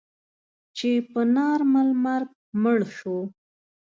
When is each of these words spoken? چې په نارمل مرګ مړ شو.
چې 0.77 0.89
په 1.11 1.21
نارمل 1.35 1.89
مرګ 2.05 2.29
مړ 2.61 2.79
شو. 2.97 3.17